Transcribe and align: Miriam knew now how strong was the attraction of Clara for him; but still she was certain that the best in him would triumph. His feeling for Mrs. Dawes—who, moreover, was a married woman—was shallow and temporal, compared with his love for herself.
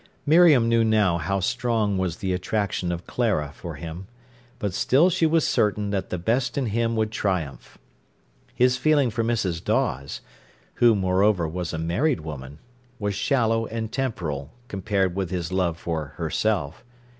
Miriam 0.25 0.67
knew 0.67 0.83
now 0.83 1.19
how 1.19 1.39
strong 1.39 1.95
was 1.95 2.17
the 2.17 2.33
attraction 2.33 2.91
of 2.91 3.05
Clara 3.05 3.51
for 3.53 3.75
him; 3.75 4.07
but 4.57 4.73
still 4.73 5.11
she 5.11 5.27
was 5.27 5.45
certain 5.47 5.91
that 5.91 6.09
the 6.09 6.17
best 6.17 6.57
in 6.57 6.65
him 6.65 6.95
would 6.95 7.11
triumph. 7.11 7.77
His 8.55 8.77
feeling 8.77 9.11
for 9.11 9.23
Mrs. 9.23 9.63
Dawes—who, 9.63 10.95
moreover, 10.95 11.47
was 11.47 11.71
a 11.71 11.77
married 11.77 12.21
woman—was 12.21 13.13
shallow 13.13 13.67
and 13.67 13.91
temporal, 13.91 14.49
compared 14.67 15.15
with 15.15 15.29
his 15.29 15.51
love 15.51 15.77
for 15.77 16.13
herself. 16.15 16.83